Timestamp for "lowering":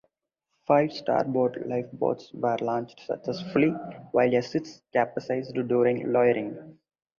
6.11-6.79